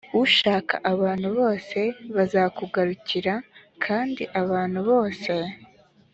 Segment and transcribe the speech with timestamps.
[0.23, 1.79] ushaka abantu bose
[2.15, 3.33] bazakugarukira
[3.83, 5.31] kandi abantu bose